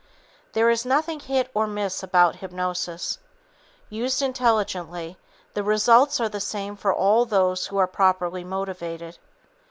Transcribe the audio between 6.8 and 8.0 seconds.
all those who are